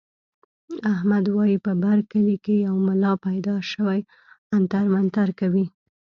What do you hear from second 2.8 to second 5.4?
ملا پیدا شوی عنتر منتر